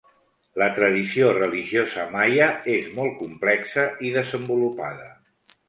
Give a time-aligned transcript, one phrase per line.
[0.61, 5.11] La tradició religiosa maia és molt complexa i desenvolupada.